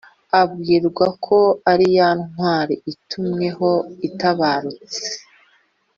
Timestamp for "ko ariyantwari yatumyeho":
1.25-3.69